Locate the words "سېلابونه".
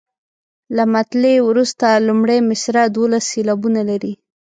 3.33-3.81